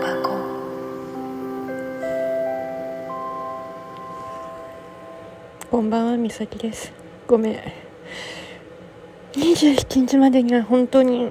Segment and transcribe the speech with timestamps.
[0.00, 0.38] 箱
[5.70, 6.92] こんばんはみさきです。
[7.26, 7.60] ごめん。
[9.34, 11.30] 27日までには本当に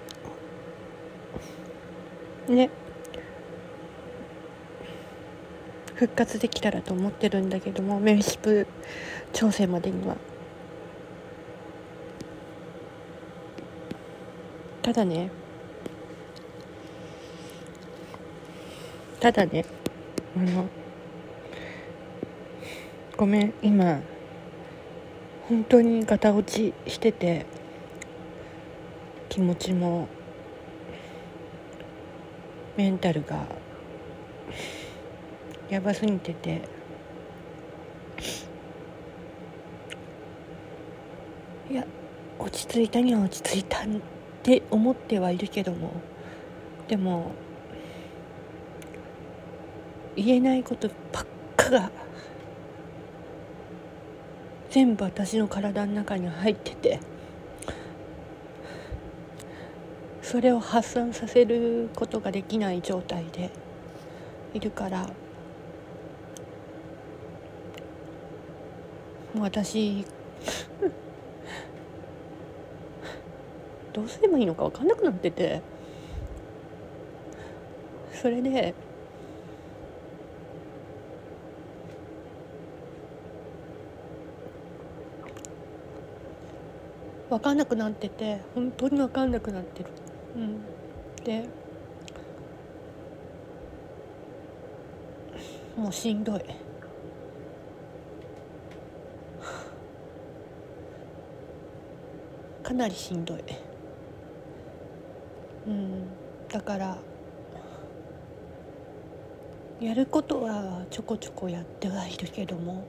[2.47, 2.69] ね。
[5.95, 8.67] 復活できたらと思ってるんだけどもメンシプ
[9.33, 10.17] 調整までには。
[14.83, 15.31] ただね
[19.21, 19.63] ただね、
[20.35, 20.67] あの、
[23.15, 24.01] ごめん、今、
[25.47, 27.45] 本当にガタ落ちしてて
[29.29, 30.07] 気持ちも
[32.75, 33.45] メンタルが
[35.69, 36.61] やばすぎてて。
[41.69, 41.85] いや
[42.39, 43.87] 落ち着いたには落ち着いたっ
[44.41, 45.93] て思ってはいるけども
[46.89, 47.31] でも
[50.15, 51.91] 言えないことばっかが
[54.69, 56.99] 全部私の体の中に入ってて
[60.21, 63.51] それを発散させることができない状態で
[64.53, 65.07] いるから
[69.33, 70.05] もう私
[73.93, 75.61] どうすればいいのか分かんなくなってて
[78.13, 78.73] それで
[87.31, 89.89] 分かんなくなってて本当に分かんなくなってる。
[90.35, 90.59] うん。
[91.23, 91.45] で
[95.77, 96.41] もうしんどい。
[102.61, 103.43] かなりしんどい。
[105.67, 106.03] うん。
[106.49, 106.97] だから
[109.79, 112.83] やることはちょこちょこやってはいるけども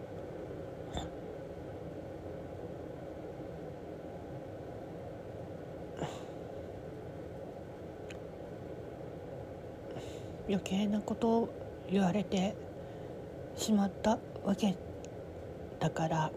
[10.49, 11.49] 余計なことを
[11.91, 12.55] 言われて
[13.57, 14.77] しまったわけ
[15.79, 16.33] だから。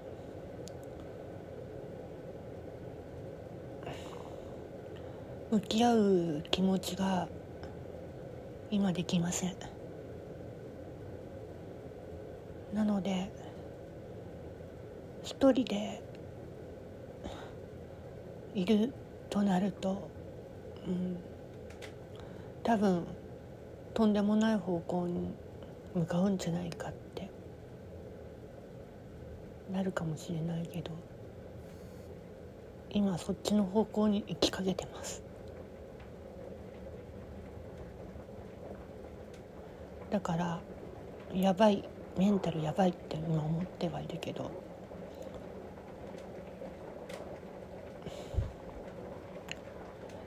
[5.51, 7.29] 向き合う気持ちが
[8.71, 9.55] 今できません。
[12.73, 13.31] なので
[15.23, 16.01] 一人で
[18.53, 18.91] いる
[19.29, 20.09] となると、
[20.87, 21.17] うん、
[22.63, 23.05] 多分
[23.95, 25.33] とんでもない方向に
[25.95, 27.29] 向かうんじゃないかって
[29.71, 30.91] なるかもしれないけど
[32.89, 35.23] 今そっちの方向に行きかけてます。
[40.09, 40.59] だから
[41.33, 44.51] やばいメンタルやばいって今思ってはいるけど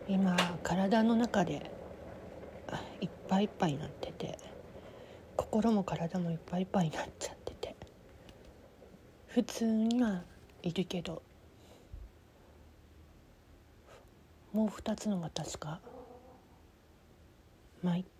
[0.08, 1.70] 今体の中で
[3.00, 4.38] いっぱいいっぱいになってて
[5.36, 7.76] 心も体もいっぱいいっぱいになっちゃってて
[9.28, 10.22] 普通には
[10.62, 11.22] いるけど
[14.53, 15.81] もう2つの私が
[17.82, 18.17] 参ってます